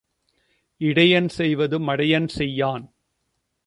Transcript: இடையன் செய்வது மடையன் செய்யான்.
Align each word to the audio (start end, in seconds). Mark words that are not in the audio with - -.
இடையன் 0.81 1.29
செய்வது 1.29 1.79
மடையன் 1.79 2.27
செய்யான். 2.27 2.85